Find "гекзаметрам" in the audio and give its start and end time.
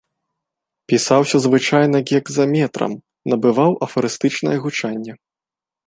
2.13-2.93